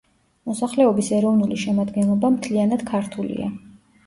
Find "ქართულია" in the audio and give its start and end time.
2.91-3.53